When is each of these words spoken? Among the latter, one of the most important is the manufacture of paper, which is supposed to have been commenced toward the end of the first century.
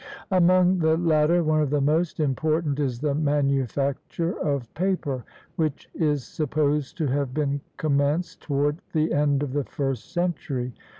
Among 0.31 0.79
the 0.79 0.97
latter, 0.97 1.43
one 1.43 1.61
of 1.61 1.69
the 1.69 1.79
most 1.79 2.19
important 2.19 2.79
is 2.79 3.01
the 3.01 3.13
manufacture 3.13 4.33
of 4.41 4.73
paper, 4.73 5.23
which 5.57 5.91
is 5.93 6.23
supposed 6.23 6.97
to 6.97 7.05
have 7.05 7.35
been 7.35 7.61
commenced 7.77 8.41
toward 8.41 8.79
the 8.93 9.13
end 9.13 9.43
of 9.43 9.53
the 9.53 9.63
first 9.63 10.11
century. 10.11 10.73